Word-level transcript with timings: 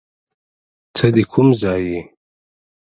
ته 0.95 1.05
ده 1.15 1.23
کوم 1.31 1.47
ځای 1.61 1.81
یې 1.91 2.01